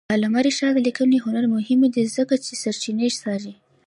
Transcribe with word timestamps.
د 0.09 0.13
علامه 0.15 0.41
رشاد 0.47 0.75
لیکنی 0.87 1.17
هنر 1.25 1.45
مهم 1.55 1.81
دی 1.93 2.03
ځکه 2.17 2.35
چې 2.45 2.53
سرچینې 2.61 3.07
څاري. 3.21 3.53